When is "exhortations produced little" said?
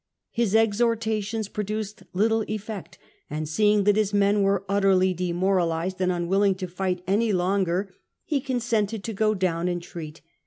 0.55-2.43